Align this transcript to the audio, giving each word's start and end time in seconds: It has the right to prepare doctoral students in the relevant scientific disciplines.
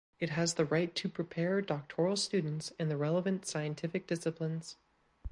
It 0.19 0.31
has 0.31 0.55
the 0.55 0.65
right 0.65 0.95
to 0.95 1.07
prepare 1.09 1.61
doctoral 1.61 2.15
students 2.15 2.73
in 2.79 2.89
the 2.89 2.97
relevant 2.97 3.45
scientific 3.45 4.07
disciplines. 4.07 4.75